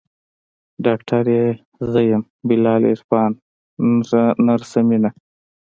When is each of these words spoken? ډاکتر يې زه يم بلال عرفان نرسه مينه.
ډاکتر 0.85 1.23
يې 1.35 1.45
زه 1.91 1.99
يم 2.09 2.21
بلال 2.47 2.81
عرفان 2.91 3.31
نرسه 4.47 4.79
مينه. 4.87 5.09